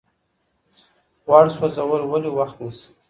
[1.27, 2.87] غوړ سوځول ولې وخت نیسي؟